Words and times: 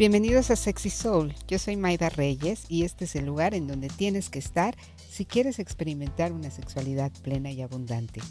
Bienvenidos 0.00 0.50
a 0.50 0.56
Sexy 0.56 0.88
Soul. 0.88 1.34
Yo 1.46 1.58
soy 1.58 1.76
Maida 1.76 2.08
Reyes 2.08 2.64
y 2.70 2.84
este 2.84 3.04
es 3.04 3.16
el 3.16 3.26
lugar 3.26 3.52
en 3.52 3.66
donde 3.66 3.88
tienes 3.90 4.30
que 4.30 4.38
estar 4.38 4.74
si 4.96 5.26
quieres 5.26 5.58
experimentar 5.58 6.32
una 6.32 6.50
sexualidad 6.50 7.12
plena 7.22 7.50
y 7.50 7.60
abundante. 7.60 8.22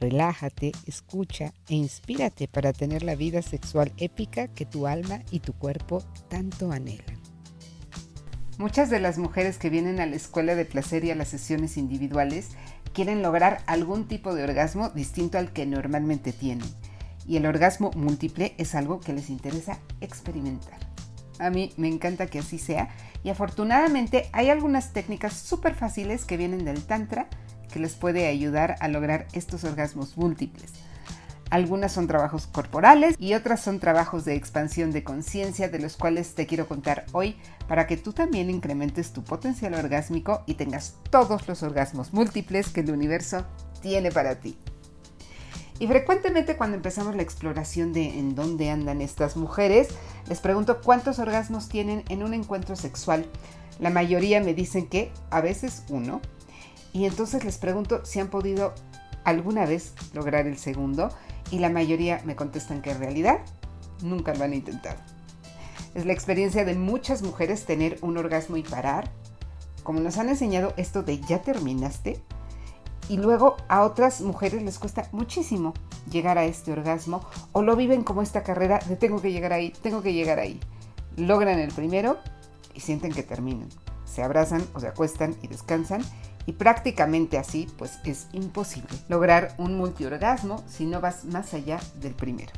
Relájate, 0.00 0.72
escucha 0.84 1.54
e 1.68 1.76
inspírate 1.76 2.48
para 2.48 2.72
tener 2.72 3.04
la 3.04 3.14
vida 3.14 3.40
sexual 3.42 3.92
épica 3.98 4.48
que 4.48 4.66
tu 4.66 4.88
alma 4.88 5.22
y 5.30 5.38
tu 5.38 5.52
cuerpo 5.52 6.02
tanto 6.28 6.72
anhelan. 6.72 7.20
Muchas 8.58 8.90
de 8.90 8.98
las 8.98 9.16
mujeres 9.16 9.58
que 9.58 9.70
vienen 9.70 10.00
a 10.00 10.06
la 10.06 10.16
escuela 10.16 10.56
de 10.56 10.64
placer 10.64 11.04
y 11.04 11.12
a 11.12 11.14
las 11.14 11.28
sesiones 11.28 11.76
individuales 11.76 12.48
quieren 12.92 13.22
lograr 13.22 13.62
algún 13.66 14.08
tipo 14.08 14.34
de 14.34 14.42
orgasmo 14.42 14.88
distinto 14.88 15.38
al 15.38 15.52
que 15.52 15.66
normalmente 15.66 16.32
tienen. 16.32 16.66
Y 17.28 17.36
el 17.36 17.46
orgasmo 17.46 17.92
múltiple 17.94 18.56
es 18.58 18.74
algo 18.74 18.98
que 18.98 19.12
les 19.12 19.30
interesa 19.30 19.78
experimentar. 20.00 20.95
A 21.38 21.50
mí 21.50 21.72
me 21.76 21.88
encanta 21.88 22.26
que 22.26 22.38
así 22.38 22.58
sea 22.58 22.88
y 23.22 23.30
afortunadamente 23.30 24.28
hay 24.32 24.50
algunas 24.50 24.92
técnicas 24.92 25.34
súper 25.34 25.74
fáciles 25.74 26.24
que 26.24 26.36
vienen 26.36 26.64
del 26.64 26.84
Tantra 26.84 27.28
que 27.72 27.80
les 27.80 27.94
puede 27.94 28.26
ayudar 28.26 28.76
a 28.80 28.88
lograr 28.88 29.26
estos 29.32 29.64
orgasmos 29.64 30.16
múltiples. 30.16 30.72
Algunas 31.50 31.92
son 31.92 32.08
trabajos 32.08 32.46
corporales 32.48 33.14
y 33.18 33.34
otras 33.34 33.62
son 33.62 33.78
trabajos 33.78 34.24
de 34.24 34.34
expansión 34.34 34.90
de 34.90 35.04
conciencia 35.04 35.68
de 35.68 35.78
los 35.78 35.96
cuales 35.96 36.34
te 36.34 36.46
quiero 36.46 36.66
contar 36.66 37.04
hoy 37.12 37.36
para 37.68 37.86
que 37.86 37.96
tú 37.96 38.12
también 38.12 38.50
incrementes 38.50 39.12
tu 39.12 39.22
potencial 39.22 39.74
orgásmico 39.74 40.42
y 40.46 40.54
tengas 40.54 40.96
todos 41.10 41.46
los 41.46 41.62
orgasmos 41.62 42.12
múltiples 42.12 42.70
que 42.70 42.80
el 42.80 42.90
universo 42.90 43.46
tiene 43.80 44.10
para 44.10 44.40
ti. 44.40 44.58
Y 45.78 45.86
frecuentemente 45.86 46.56
cuando 46.56 46.76
empezamos 46.76 47.14
la 47.14 47.22
exploración 47.22 47.92
de 47.92 48.18
en 48.18 48.34
dónde 48.34 48.70
andan 48.70 49.02
estas 49.02 49.36
mujeres, 49.36 49.88
les 50.28 50.40
pregunto 50.40 50.80
cuántos 50.80 51.18
orgasmos 51.18 51.68
tienen 51.68 52.04
en 52.08 52.22
un 52.22 52.34
encuentro 52.34 52.74
sexual. 52.76 53.26
La 53.78 53.90
mayoría 53.90 54.40
me 54.40 54.54
dicen 54.54 54.88
que 54.88 55.12
a 55.30 55.40
veces 55.40 55.84
uno. 55.88 56.20
Y 56.92 57.04
entonces 57.04 57.44
les 57.44 57.58
pregunto 57.58 58.04
si 58.04 58.20
han 58.20 58.28
podido 58.28 58.74
alguna 59.24 59.66
vez 59.66 59.94
lograr 60.14 60.46
el 60.46 60.58
segundo. 60.58 61.10
Y 61.50 61.60
la 61.60 61.70
mayoría 61.70 62.20
me 62.24 62.34
contestan 62.34 62.82
que 62.82 62.90
en 62.90 62.98
realidad 62.98 63.40
nunca 64.02 64.34
lo 64.34 64.44
han 64.44 64.54
intentado. 64.54 64.98
Es 65.94 66.04
la 66.04 66.12
experiencia 66.12 66.64
de 66.64 66.74
muchas 66.74 67.22
mujeres 67.22 67.64
tener 67.64 67.98
un 68.02 68.18
orgasmo 68.18 68.56
y 68.56 68.62
parar. 68.62 69.10
Como 69.84 70.00
nos 70.00 70.18
han 70.18 70.28
enseñado 70.28 70.74
esto 70.76 71.02
de 71.02 71.20
ya 71.20 71.42
terminaste, 71.42 72.20
y 73.08 73.18
luego 73.18 73.56
a 73.68 73.82
otras 73.82 74.20
mujeres 74.20 74.62
les 74.62 74.78
cuesta 74.78 75.08
muchísimo 75.12 75.74
llegar 76.10 76.38
a 76.38 76.44
este 76.44 76.72
orgasmo 76.72 77.24
o 77.52 77.62
lo 77.62 77.76
viven 77.76 78.04
como 78.04 78.22
esta 78.22 78.42
carrera 78.42 78.80
de 78.88 78.96
tengo 78.96 79.20
que 79.20 79.32
llegar 79.32 79.52
ahí, 79.52 79.72
tengo 79.82 80.02
que 80.02 80.12
llegar 80.12 80.38
ahí. 80.38 80.60
Logran 81.16 81.58
el 81.58 81.72
primero 81.72 82.18
y 82.74 82.80
sienten 82.80 83.12
que 83.12 83.22
terminan. 83.22 83.68
Se 84.04 84.22
abrazan 84.22 84.64
o 84.74 84.80
se 84.80 84.88
acuestan 84.88 85.36
y 85.42 85.48
descansan 85.48 86.02
y 86.46 86.52
prácticamente 86.52 87.38
así 87.38 87.68
pues 87.76 87.98
es 88.04 88.28
imposible 88.32 88.88
lograr 89.08 89.54
un 89.58 89.76
multiorgasmo 89.76 90.62
si 90.68 90.86
no 90.86 91.00
vas 91.00 91.24
más 91.24 91.54
allá 91.54 91.80
del 92.00 92.14
primero. 92.14 92.52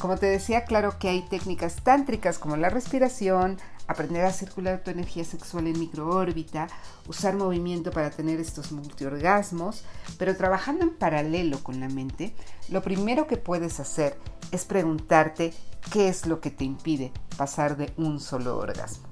Como 0.00 0.16
te 0.16 0.26
decía, 0.26 0.64
claro 0.64 0.98
que 0.98 1.08
hay 1.08 1.22
técnicas 1.22 1.76
tántricas 1.76 2.38
como 2.38 2.56
la 2.56 2.68
respiración, 2.68 3.56
aprender 3.88 4.24
a 4.24 4.32
circular 4.32 4.82
tu 4.82 4.90
energía 4.90 5.24
sexual 5.24 5.66
en 5.66 5.78
microórbita, 5.78 6.68
usar 7.06 7.36
movimiento 7.36 7.90
para 7.90 8.10
tener 8.10 8.40
estos 8.40 8.72
multiorgasmos, 8.72 9.84
pero 10.18 10.36
trabajando 10.36 10.84
en 10.84 10.94
paralelo 10.94 11.62
con 11.62 11.80
la 11.80 11.88
mente, 11.88 12.34
lo 12.68 12.82
primero 12.82 13.26
que 13.26 13.36
puedes 13.36 13.80
hacer 13.80 14.18
es 14.50 14.64
preguntarte 14.64 15.52
qué 15.92 16.08
es 16.08 16.26
lo 16.26 16.40
que 16.40 16.50
te 16.50 16.64
impide 16.64 17.12
pasar 17.36 17.76
de 17.76 17.92
un 17.96 18.20
solo 18.20 18.58
orgasmo. 18.58 19.06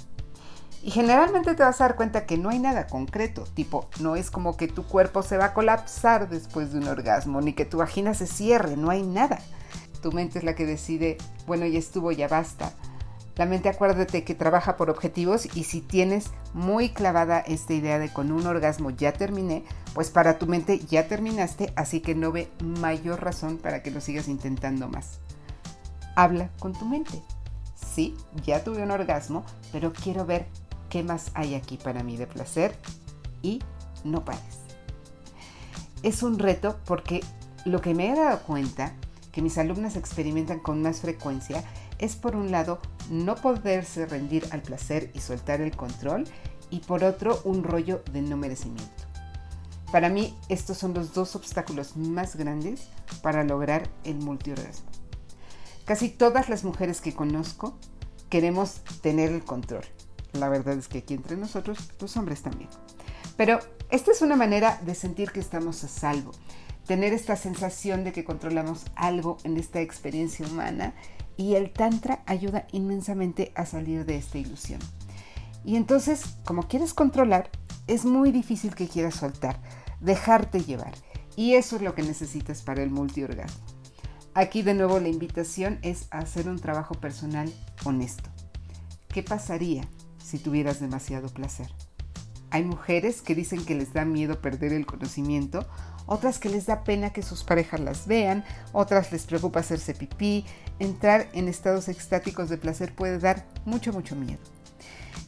Y 0.83 0.91
generalmente 0.91 1.55
te 1.55 1.63
vas 1.63 1.81
a 1.81 1.85
dar 1.85 1.97
cuenta 1.97 2.27
que 2.27 2.37
no 2.37 2.51
hay 2.51 2.59
nada 2.59 2.87
concreto, 2.87 3.45
tipo, 3.55 3.89
no 4.01 4.17
es 4.17 4.31
como 4.31 4.59
que 4.59 4.69
tu 4.69 4.85
cuerpo 4.85 5.23
se 5.23 5.39
va 5.39 5.47
a 5.47 5.55
colapsar 5.55 6.29
después 6.29 6.73
de 6.73 6.79
un 6.79 6.89
orgasmo, 6.89 7.41
ni 7.41 7.55
que 7.55 7.65
tu 7.65 7.79
vagina 7.79 8.13
se 8.13 8.27
cierre, 8.27 8.77
no 8.77 8.91
hay 8.91 9.03
nada. 9.03 9.39
Tu 10.03 10.13
mente 10.13 10.41
es 10.41 10.45
la 10.45 10.55
que 10.55 10.67
decide, 10.67 11.17
bueno, 11.47 11.65
ya 11.65 11.79
estuvo, 11.79 12.13
ya 12.13 12.29
basta 12.29 12.75
la 13.37 13.47
mente 13.47 13.69
acuérdate 13.69 14.23
que 14.23 14.35
trabaja 14.35 14.77
por 14.77 14.91
objetivos 14.91 15.49
y 15.57 15.65
si 15.65 15.81
tienes 15.81 16.31
muy 16.53 16.91
clavada 16.91 17.41
esta 17.41 17.75
idea 17.75 17.99
de 17.99 18.13
con 18.13 18.31
un 18.31 18.47
orgasmo 18.47 18.91
ya 18.91 19.13
terminé, 19.13 19.65
pues 19.93 20.11
para 20.11 20.39
tu 20.39 20.47
mente 20.47 20.79
ya 20.79 21.09
terminaste, 21.09 21.73
así 21.75 22.01
que 22.01 22.15
no 22.15 22.31
ve 22.31 22.49
mayor 22.61 23.23
razón 23.23 23.59
para 23.59 23.83
que 23.83 23.91
lo 23.91 24.01
sigas 24.01 24.29
intentando 24.29 24.89
más. 24.89 25.19
Habla 26.15 26.51
con 26.61 26.75
tu 26.75 26.85
mente. 26.85 27.23
Sí, 27.75 28.15
ya 28.45 28.63
tuve 28.63 28.83
un 28.83 28.93
orgasmo, 28.93 29.45
pero 29.73 29.93
quiero 29.93 30.25
ver 30.25 30.47
qué 30.89 31.03
más 31.03 31.33
hay 31.35 31.57
aquí 31.57 31.77
para 31.77 32.05
mí 32.05 32.17
de 32.17 32.29
placer 32.29 32.77
y 33.43 33.61
no 34.05 34.25
pares. 34.25 34.61
Es 36.05 36.23
un 36.23 36.39
reto 36.39 36.79
porque 36.85 37.21
lo 37.65 37.81
que 37.81 37.95
me 37.95 38.11
he 38.11 38.15
dado 38.15 38.39
cuenta 38.41 38.95
que 39.35 39.43
mis 39.43 39.59
alumnas 39.59 39.97
experimentan 39.97 40.61
con 40.61 40.81
más 40.81 41.01
frecuencia 41.01 41.65
es 41.99 42.15
por 42.15 42.37
un 42.37 42.53
lado 42.53 42.79
no 43.11 43.35
poderse 43.35 44.07
rendir 44.07 44.47
al 44.53 44.63
placer 44.63 45.11
y 45.13 45.19
soltar 45.19 45.61
el 45.61 45.77
control 45.77 46.25
y 46.71 46.79
por 46.79 47.03
otro 47.03 47.41
un 47.43 47.65
rollo 47.65 48.05
de 48.13 48.23
no 48.23 48.37
merecimiento. 48.37 48.93
Para 49.91 50.09
mí 50.09 50.39
estos 50.49 50.79
son 50.79 50.95
los 50.95 51.15
dos 51.15 51.35
obstáculos 51.35 51.97
más 51.97 52.37
grandes 52.37 52.87
para 53.23 53.43
lograr 53.43 53.91
el 54.05 54.19
multiorgasmo. 54.19 54.89
Casi 55.85 56.11
todas 56.11 56.49
las 56.49 56.63
mujeres 56.63 57.01
que 57.01 57.13
conozco 57.13 57.77
queremos 58.31 58.83
tener 59.01 59.33
el 59.33 59.45
control. 59.45 59.85
La 60.33 60.49
verdad 60.49 60.79
es 60.79 60.87
que 60.87 60.99
aquí 60.99 61.15
entre 61.15 61.37
nosotros 61.37 61.91
los 62.01 62.17
hombres 62.17 62.43
también. 62.43 62.71
Pero 63.37 63.59
esta 63.91 64.13
es 64.13 64.23
una 64.23 64.37
manera 64.37 64.81
de 64.87 64.95
sentir 64.95 65.33
que 65.33 65.41
estamos 65.41 65.83
a 65.83 65.89
salvo, 65.89 66.31
tener 66.87 67.13
esta 67.13 67.37
sensación 67.37 68.05
de 68.05 68.13
que 68.13 68.25
controlamos 68.25 68.85
algo 68.95 69.39
en 69.45 69.57
esta 69.57 69.81
experiencia 69.81 70.47
humana 70.47 70.95
y 71.37 71.55
el 71.55 71.73
Tantra 71.73 72.23
ayuda 72.27 72.67
inmensamente 72.73 73.53
a 73.55 73.67
salir 73.67 74.05
de 74.05 74.17
esta 74.17 74.39
ilusión. 74.39 74.81
Y 75.65 75.77
entonces, 75.77 76.37
como 76.45 76.69
quieres 76.69 76.95
controlar, 76.95 77.51
es 77.87 78.05
muy 78.05 78.33
difícil 78.33 78.75
que 78.75 78.89
quieras 78.89 79.17
soltar, 79.17 79.61
dejarte 80.01 80.61
llevar. 80.61 80.93
Y 81.37 81.55
eso 81.55 81.77
es 81.77 81.83
lo 81.83 81.95
que 81.95 82.03
necesitas 82.03 82.63
para 82.63 82.83
el 82.83 82.91
multiorgasmo. 82.91 83.65
Aquí 84.35 84.63
de 84.63 84.75
nuevo 84.75 85.01
la 85.01 85.09
invitación 85.09 85.79
es 85.83 86.07
a 86.11 86.19
hacer 86.19 86.49
un 86.49 86.59
trabajo 86.59 86.95
personal 86.95 87.53
honesto. 87.85 88.31
¿Qué 89.09 89.23
pasaría 89.23 89.89
si 90.19 90.39
tuvieras 90.39 90.81
demasiado 90.81 91.29
placer? 91.29 91.69
Hay 92.55 92.63
mujeres 92.63 93.21
que 93.21 93.35
dicen 93.35 93.65
que 93.65 93.75
les 93.75 93.93
da 93.93 94.05
miedo 94.05 94.41
perder 94.41 94.73
el 94.73 94.87
conocimiento 94.87 95.67
otras 96.07 96.39
que 96.39 96.49
les 96.49 96.67
da 96.67 96.85
pena 96.85 97.11
que 97.11 97.23
sus 97.23 97.43
parejas 97.43 97.81
las 97.81 98.07
vean, 98.07 98.45
otras 98.73 99.11
les 99.11 99.25
preocupa 99.25 99.59
hacerse 99.59 99.93
pipí. 99.93 100.45
Entrar 100.79 101.27
en 101.33 101.49
estados 101.49 101.89
extáticos 101.89 102.49
de 102.49 102.59
placer 102.59 102.95
puede 102.95 103.19
dar 103.19 103.45
mucho, 103.65 103.93
mucho 103.93 104.15
miedo. 104.15 104.39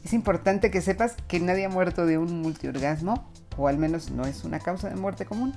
Es 0.05 0.13
importante 0.13 0.71
que 0.71 0.79
sepas 0.79 1.15
que 1.27 1.41
nadie 1.41 1.65
ha 1.65 1.69
muerto 1.69 2.05
de 2.05 2.17
un 2.17 2.41
multiorgasmo, 2.41 3.29
o 3.57 3.67
al 3.67 3.77
menos 3.77 4.09
no 4.09 4.23
es 4.23 4.45
una 4.45 4.59
causa 4.59 4.87
de 4.87 4.95
muerte 4.95 5.25
común. 5.25 5.53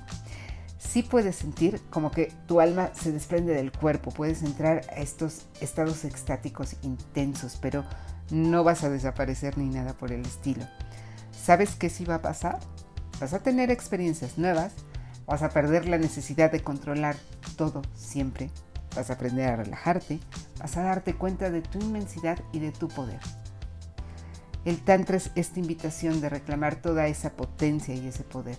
Sí 0.77 1.03
puedes 1.03 1.37
sentir 1.37 1.79
como 1.89 2.11
que 2.11 2.33
tu 2.47 2.59
alma 2.59 2.89
se 2.93 3.13
desprende 3.13 3.53
del 3.53 3.71
cuerpo, 3.71 4.11
puedes 4.11 4.43
entrar 4.43 4.81
a 4.89 4.99
estos 4.99 5.45
estados 5.61 6.03
extáticos 6.03 6.75
intensos, 6.81 7.57
pero 7.61 7.85
no 8.29 8.65
vas 8.65 8.83
a 8.83 8.89
desaparecer 8.89 9.57
ni 9.57 9.69
nada 9.69 9.93
por 9.93 10.11
el 10.11 10.25
estilo. 10.25 10.65
¿Sabes 11.41 11.75
qué 11.75 11.89
sí 11.89 12.05
va 12.05 12.15
a 12.15 12.21
pasar? 12.21 12.59
Vas 13.19 13.33
a 13.33 13.39
tener 13.39 13.71
experiencias 13.71 14.37
nuevas, 14.37 14.73
Vas 15.31 15.43
a 15.43 15.49
perder 15.49 15.87
la 15.87 15.97
necesidad 15.97 16.51
de 16.51 16.61
controlar 16.61 17.15
todo 17.55 17.83
siempre. 17.95 18.49
Vas 18.97 19.09
a 19.09 19.13
aprender 19.13 19.47
a 19.47 19.55
relajarte. 19.55 20.19
Vas 20.59 20.75
a 20.75 20.83
darte 20.83 21.13
cuenta 21.13 21.49
de 21.49 21.61
tu 21.61 21.79
inmensidad 21.79 22.37
y 22.51 22.59
de 22.59 22.73
tu 22.73 22.89
poder. 22.89 23.21
El 24.65 24.81
Tantra 24.83 25.15
es 25.15 25.31
esta 25.35 25.59
invitación 25.59 26.19
de 26.19 26.27
reclamar 26.27 26.75
toda 26.75 27.07
esa 27.07 27.31
potencia 27.31 27.95
y 27.95 28.07
ese 28.07 28.23
poder. 28.23 28.57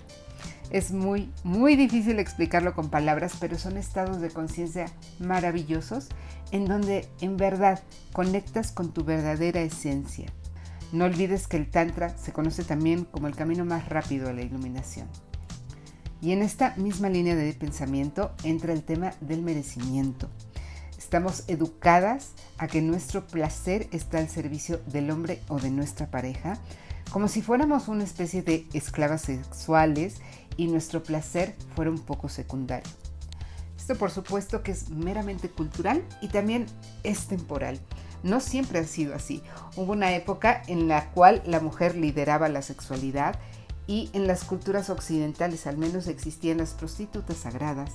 Es 0.70 0.92
muy, 0.92 1.30
muy 1.44 1.76
difícil 1.76 2.18
explicarlo 2.18 2.74
con 2.74 2.88
palabras, 2.88 3.34
pero 3.38 3.58
son 3.58 3.76
estados 3.76 4.22
de 4.22 4.30
conciencia 4.30 4.86
maravillosos 5.18 6.08
en 6.50 6.64
donde 6.64 7.06
en 7.20 7.36
verdad 7.36 7.80
conectas 8.14 8.72
con 8.72 8.94
tu 8.94 9.04
verdadera 9.04 9.60
esencia. 9.60 10.32
No 10.92 11.06
olvides 11.06 11.48
que 11.48 11.56
el 11.56 11.70
Tantra 11.70 12.16
se 12.18 12.34
conoce 12.34 12.64
también 12.64 13.06
como 13.06 13.26
el 13.26 13.34
camino 13.34 13.64
más 13.64 13.88
rápido 13.88 14.28
a 14.28 14.34
la 14.34 14.42
iluminación. 14.42 15.08
Y 16.20 16.32
en 16.32 16.42
esta 16.42 16.76
misma 16.76 17.08
línea 17.08 17.34
de 17.34 17.52
pensamiento 17.54 18.32
entra 18.44 18.74
el 18.74 18.84
tema 18.84 19.14
del 19.22 19.40
merecimiento. 19.40 20.28
Estamos 20.98 21.44
educadas 21.48 22.32
a 22.58 22.68
que 22.68 22.82
nuestro 22.82 23.26
placer 23.26 23.88
está 23.90 24.18
al 24.18 24.28
servicio 24.28 24.82
del 24.86 25.10
hombre 25.10 25.40
o 25.48 25.58
de 25.58 25.70
nuestra 25.70 26.10
pareja, 26.10 26.58
como 27.10 27.26
si 27.26 27.40
fuéramos 27.40 27.88
una 27.88 28.04
especie 28.04 28.42
de 28.42 28.66
esclavas 28.74 29.22
sexuales 29.22 30.16
y 30.58 30.68
nuestro 30.68 31.02
placer 31.02 31.56
fuera 31.74 31.90
un 31.90 32.00
poco 32.00 32.28
secundario. 32.28 32.90
Esto 33.78 33.96
por 33.96 34.10
supuesto 34.10 34.62
que 34.62 34.72
es 34.72 34.90
meramente 34.90 35.48
cultural 35.48 36.04
y 36.20 36.28
también 36.28 36.66
es 37.02 37.26
temporal. 37.26 37.80
No 38.22 38.40
siempre 38.40 38.80
ha 38.80 38.84
sido 38.84 39.14
así. 39.14 39.42
Hubo 39.76 39.92
una 39.92 40.14
época 40.14 40.62
en 40.66 40.88
la 40.88 41.10
cual 41.10 41.42
la 41.46 41.60
mujer 41.60 41.96
lideraba 41.96 42.48
la 42.48 42.62
sexualidad 42.62 43.38
y 43.86 44.10
en 44.12 44.26
las 44.26 44.44
culturas 44.44 44.90
occidentales 44.90 45.66
al 45.66 45.76
menos 45.76 46.06
existían 46.06 46.58
las 46.58 46.74
prostitutas 46.74 47.38
sagradas. 47.38 47.90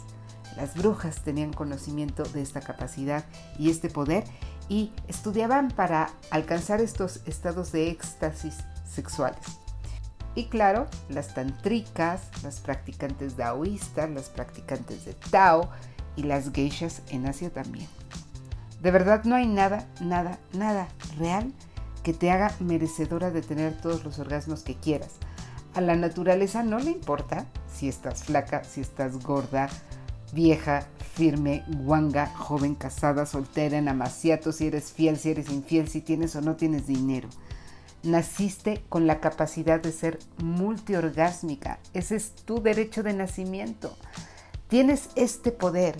Las 0.55 0.75
brujas 0.75 1.23
tenían 1.23 1.53
conocimiento 1.53 2.23
de 2.23 2.41
esta 2.41 2.61
capacidad 2.61 3.25
y 3.59 3.69
este 3.69 3.89
poder 3.89 4.23
y 4.69 4.91
estudiaban 5.07 5.69
para 5.69 6.09
alcanzar 6.29 6.81
estos 6.81 7.21
estados 7.25 7.71
de 7.71 7.89
éxtasis 7.89 8.55
sexuales. 8.85 9.39
Y 10.35 10.45
claro, 10.45 10.87
las 11.09 11.33
tantricas, 11.33 12.21
las 12.43 12.59
practicantes 12.59 13.37
daoístas, 13.37 14.09
las 14.09 14.29
practicantes 14.29 15.05
de 15.05 15.13
Tao 15.31 15.69
y 16.15 16.23
las 16.23 16.51
geishas 16.51 17.01
en 17.09 17.27
Asia 17.27 17.49
también. 17.49 17.87
De 18.87 18.91
verdad 18.91 19.25
no 19.25 19.35
hay 19.35 19.47
nada, 19.47 19.85
nada, 19.99 20.39
nada 20.53 20.87
real 21.19 21.51
que 22.03 22.13
te 22.13 22.31
haga 22.31 22.55
merecedora 22.61 23.31
de 23.31 23.41
tener 23.41 23.75
todos 23.81 24.05
los 24.05 24.17
orgasmos 24.17 24.63
que 24.63 24.75
quieras. 24.75 25.15
A 25.73 25.81
la 25.81 25.97
naturaleza 25.97 26.63
no 26.63 26.79
le 26.79 26.91
importa 26.91 27.47
si 27.69 27.89
estás 27.89 28.23
flaca, 28.23 28.63
si 28.63 28.79
estás 28.79 29.21
gorda, 29.25 29.67
vieja, 30.31 30.87
firme, 31.15 31.65
guanga, 31.67 32.27
joven, 32.27 32.75
casada, 32.75 33.25
soltera, 33.25 33.77
en 33.77 33.89
amaciato, 33.89 34.53
si 34.53 34.67
eres 34.67 34.93
fiel, 34.93 35.17
si 35.17 35.31
eres 35.31 35.49
infiel, 35.49 35.89
si 35.89 35.99
tienes 35.99 36.37
o 36.37 36.41
no 36.41 36.55
tienes 36.55 36.87
dinero. 36.87 37.27
Naciste 38.03 38.85
con 38.87 39.05
la 39.05 39.19
capacidad 39.19 39.81
de 39.81 39.91
ser 39.91 40.17
multiorgásmica. 40.41 41.79
Ese 41.93 42.15
es 42.15 42.31
tu 42.31 42.61
derecho 42.61 43.03
de 43.03 43.11
nacimiento. 43.11 43.97
Tienes 44.69 45.09
este 45.17 45.51
poder 45.51 45.97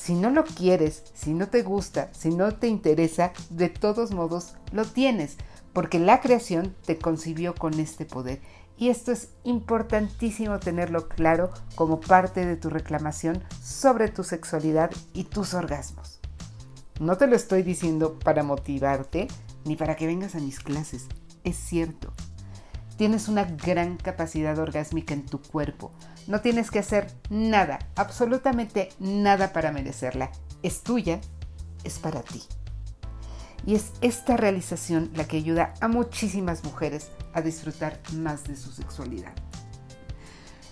si 0.00 0.14
no 0.14 0.30
lo 0.30 0.44
quieres, 0.44 1.02
si 1.12 1.34
no 1.34 1.48
te 1.48 1.62
gusta, 1.62 2.08
si 2.14 2.30
no 2.30 2.54
te 2.54 2.68
interesa, 2.68 3.32
de 3.50 3.68
todos 3.68 4.12
modos 4.12 4.54
lo 4.72 4.86
tienes, 4.86 5.36
porque 5.74 5.98
la 5.98 6.22
creación 6.22 6.74
te 6.86 6.96
concibió 6.96 7.54
con 7.54 7.78
este 7.78 8.06
poder. 8.06 8.40
Y 8.78 8.88
esto 8.88 9.12
es 9.12 9.28
importantísimo 9.44 10.58
tenerlo 10.58 11.06
claro 11.06 11.50
como 11.74 12.00
parte 12.00 12.46
de 12.46 12.56
tu 12.56 12.70
reclamación 12.70 13.44
sobre 13.62 14.08
tu 14.08 14.24
sexualidad 14.24 14.90
y 15.12 15.24
tus 15.24 15.52
orgasmos. 15.52 16.20
No 16.98 17.18
te 17.18 17.26
lo 17.26 17.36
estoy 17.36 17.62
diciendo 17.62 18.18
para 18.18 18.42
motivarte 18.42 19.28
ni 19.66 19.76
para 19.76 19.96
que 19.96 20.06
vengas 20.06 20.34
a 20.34 20.38
mis 20.38 20.60
clases, 20.60 21.08
es 21.44 21.56
cierto. 21.56 22.10
Tienes 23.00 23.28
una 23.28 23.44
gran 23.44 23.96
capacidad 23.96 24.58
orgásmica 24.58 25.14
en 25.14 25.24
tu 25.24 25.40
cuerpo. 25.40 25.90
No 26.26 26.42
tienes 26.42 26.70
que 26.70 26.80
hacer 26.80 27.10
nada, 27.30 27.78
absolutamente 27.96 28.90
nada 28.98 29.54
para 29.54 29.72
merecerla. 29.72 30.30
Es 30.62 30.82
tuya, 30.82 31.18
es 31.82 31.98
para 31.98 32.20
ti. 32.20 32.42
Y 33.64 33.74
es 33.74 33.92
esta 34.02 34.36
realización 34.36 35.10
la 35.14 35.24
que 35.24 35.38
ayuda 35.38 35.72
a 35.80 35.88
muchísimas 35.88 36.62
mujeres 36.62 37.10
a 37.32 37.40
disfrutar 37.40 37.98
más 38.12 38.44
de 38.44 38.54
su 38.54 38.70
sexualidad. 38.70 39.32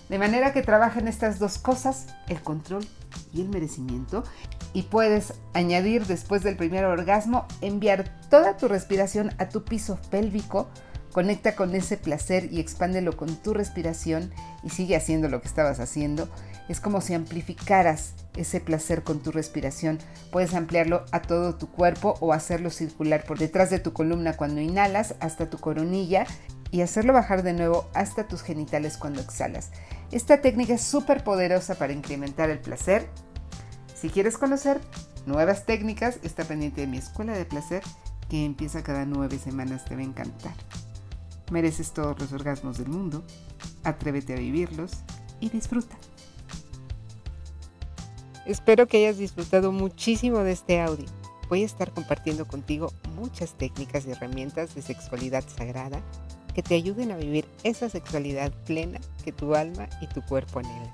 De 0.07 0.19
manera 0.19 0.53
que 0.53 0.61
trabajen 0.61 1.07
estas 1.07 1.39
dos 1.39 1.57
cosas, 1.57 2.09
el 2.27 2.43
control 2.43 2.85
y 3.33 3.41
el 3.41 3.49
merecimiento, 3.49 4.23
y 4.73 4.83
puedes 4.83 5.33
añadir 5.55 6.05
después 6.05 6.43
del 6.43 6.57
primer 6.57 6.85
orgasmo, 6.85 7.47
enviar 7.61 8.21
toda 8.29 8.55
tu 8.55 8.67
respiración 8.67 9.33
a 9.39 9.49
tu 9.49 9.63
piso 9.65 9.97
pélvico, 10.11 10.69
Conecta 11.11 11.55
con 11.55 11.73
ese 11.73 11.97
placer 11.97 12.49
y 12.51 12.59
expándelo 12.59 13.17
con 13.17 13.35
tu 13.37 13.53
respiración 13.53 14.31
y 14.63 14.69
sigue 14.69 14.95
haciendo 14.95 15.27
lo 15.27 15.41
que 15.41 15.47
estabas 15.47 15.79
haciendo. 15.79 16.29
Es 16.67 16.79
como 16.79 17.01
si 17.01 17.15
amplificaras 17.15 18.13
ese 18.35 18.59
placer 18.59 19.03
con 19.03 19.19
tu 19.19 19.31
respiración. 19.31 19.97
Puedes 20.31 20.53
ampliarlo 20.53 21.05
a 21.11 21.21
todo 21.21 21.55
tu 21.55 21.71
cuerpo 21.71 22.15
o 22.19 22.31
hacerlo 22.31 22.69
circular 22.69 23.23
por 23.23 23.39
detrás 23.39 23.71
de 23.71 23.79
tu 23.79 23.91
columna 23.91 24.37
cuando 24.37 24.61
inhalas 24.61 25.15
hasta 25.19 25.49
tu 25.49 25.57
coronilla 25.57 26.27
y 26.71 26.81
hacerlo 26.81 27.13
bajar 27.13 27.41
de 27.41 27.53
nuevo 27.53 27.89
hasta 27.95 28.27
tus 28.27 28.43
genitales 28.43 28.97
cuando 28.97 29.21
exhalas. 29.21 29.71
Esta 30.11 30.41
técnica 30.41 30.75
es 30.75 30.81
súper 30.81 31.23
poderosa 31.23 31.75
para 31.75 31.93
incrementar 31.93 32.51
el 32.51 32.59
placer. 32.59 33.09
Si 33.99 34.09
quieres 34.09 34.37
conocer 34.37 34.79
nuevas 35.25 35.65
técnicas, 35.65 36.19
está 36.21 36.43
pendiente 36.43 36.81
de 36.81 36.87
mi 36.87 36.97
escuela 36.97 37.33
de 37.33 37.45
placer 37.45 37.81
que 38.29 38.45
empieza 38.45 38.83
cada 38.83 39.05
nueve 39.05 39.39
semanas. 39.39 39.85
Te 39.85 39.95
va 39.95 40.01
a 40.01 40.05
encantar. 40.05 40.53
Mereces 41.51 41.93
todos 41.93 42.19
los 42.19 42.31
orgasmos 42.31 42.77
del 42.77 42.89
mundo. 42.89 43.23
Atrévete 43.83 44.33
a 44.33 44.37
vivirlos 44.37 44.91
y 45.39 45.49
disfruta. 45.49 45.97
Espero 48.45 48.87
que 48.87 48.97
hayas 48.97 49.17
disfrutado 49.17 49.71
muchísimo 49.71 50.39
de 50.39 50.51
este 50.51 50.81
audio. 50.81 51.05
Voy 51.49 51.63
a 51.63 51.65
estar 51.65 51.93
compartiendo 51.93 52.47
contigo 52.47 52.91
muchas 53.15 53.57
técnicas 53.57 54.05
y 54.05 54.11
herramientas 54.11 54.75
de 54.75 54.81
sexualidad 54.81 55.43
sagrada 55.47 56.01
que 56.53 56.63
te 56.63 56.75
ayuden 56.75 57.11
a 57.11 57.17
vivir 57.17 57.45
esa 57.63 57.89
sexualidad 57.89 58.51
plena 58.65 58.99
que 59.23 59.31
tu 59.31 59.55
alma 59.55 59.87
y 60.01 60.07
tu 60.07 60.21
cuerpo 60.21 60.59
anhelan. 60.59 60.93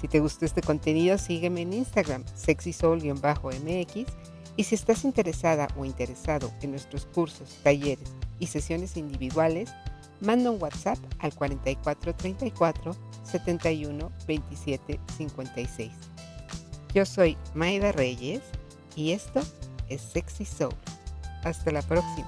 Si 0.00 0.08
te 0.08 0.20
gustó 0.20 0.44
este 0.44 0.62
contenido, 0.62 1.18
sígueme 1.18 1.62
en 1.62 1.72
Instagram, 1.72 2.24
sexysoul-mx, 2.36 4.06
y 4.56 4.64
si 4.64 4.74
estás 4.74 5.04
interesada 5.04 5.68
o 5.76 5.84
interesado 5.84 6.50
en 6.62 6.72
nuestros 6.72 7.06
cursos, 7.06 7.58
talleres 7.62 8.10
y 8.38 8.46
sesiones 8.46 8.96
individuales, 8.96 9.70
manda 10.20 10.50
un 10.50 10.60
WhatsApp 10.60 10.98
al 11.18 11.34
4434 11.34 12.96
71 13.24 14.12
27 14.26 15.00
56. 15.16 15.92
Yo 16.94 17.04
soy 17.04 17.36
Maida 17.54 17.92
Reyes 17.92 18.42
y 18.96 19.12
esto 19.12 19.40
es 19.88 20.00
Sexy 20.00 20.44
Soul. 20.44 20.74
Hasta 21.44 21.70
la 21.70 21.82
próxima. 21.82 22.26